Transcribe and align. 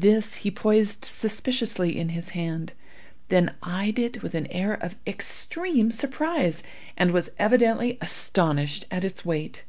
This 0.00 0.36
he 0.36 0.50
poised 0.50 1.04
suspiciously 1.04 1.94
in 1.94 2.08
his 2.08 2.30
hand, 2.30 2.72
then 3.28 3.54
eyed 3.62 3.98
it 3.98 4.22
with 4.22 4.34
an 4.34 4.46
air 4.46 4.72
of 4.72 4.96
extreme 5.06 5.90
surprise, 5.90 6.62
and 6.96 7.10
was 7.10 7.28
evidently 7.38 7.98
astonished 8.00 8.86
at 8.90 9.04
its 9.04 9.26
weight. 9.26 9.64